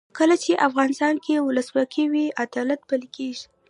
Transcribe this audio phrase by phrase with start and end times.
[0.17, 3.45] کله چې افغانستان کې ولسواکي وي عدالت پلی کیږي.